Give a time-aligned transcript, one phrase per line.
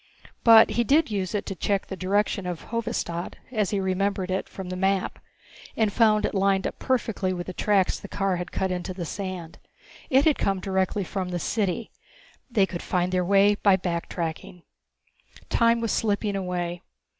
[0.43, 4.49] But he did use it to check the direction of Hovedstad, as he remembered it
[4.49, 5.19] from the map,
[5.77, 9.05] and found it lined up perfectly with the tracks the car had cut into the
[9.05, 9.59] sand.
[10.09, 11.91] It had come directly from the city.
[12.49, 14.63] They could find their way by back tracking.
[15.49, 16.81] Time was slipping away.